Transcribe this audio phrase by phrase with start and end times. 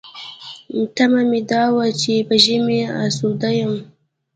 [0.95, 3.73] تمه مې دا وه چې په ژمي اسوده یم.